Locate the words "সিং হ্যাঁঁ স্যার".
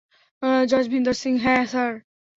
1.13-1.91